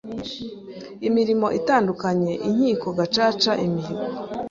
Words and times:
imirimo 1.07 1.47
itandukanye: 1.59 2.31
inkiko 2.47 2.87
gacaca, 2.97 3.51
imihigo 3.65 4.05